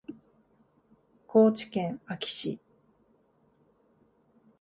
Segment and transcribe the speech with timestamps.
[1.27, 2.59] 高知県安芸市